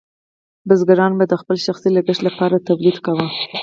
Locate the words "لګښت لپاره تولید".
1.95-2.97